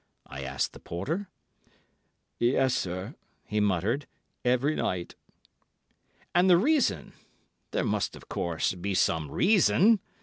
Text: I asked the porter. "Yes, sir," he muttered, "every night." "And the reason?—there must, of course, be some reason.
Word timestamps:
I 0.25 0.41
asked 0.41 0.73
the 0.73 0.79
porter. 0.79 1.29
"Yes, 2.39 2.73
sir," 2.73 3.13
he 3.45 3.59
muttered, 3.59 4.07
"every 4.43 4.75
night." 4.75 5.13
"And 6.33 6.49
the 6.49 6.57
reason?—there 6.57 7.83
must, 7.85 8.15
of 8.15 8.27
course, 8.27 8.73
be 8.73 8.95
some 8.95 9.29
reason. 9.29 9.99